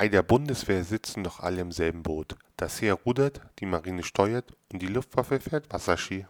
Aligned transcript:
Bei 0.00 0.08
der 0.08 0.22
Bundeswehr 0.22 0.82
sitzen 0.82 1.24
doch 1.24 1.40
alle 1.40 1.60
im 1.60 1.72
selben 1.72 2.02
Boot. 2.02 2.34
Das 2.56 2.80
Heer 2.80 2.94
rudert, 2.94 3.42
die 3.58 3.66
Marine 3.66 4.02
steuert 4.02 4.50
und 4.72 4.80
die 4.80 4.86
Luftwaffe 4.86 5.40
fährt 5.40 5.70
Wasserski. 5.70 6.24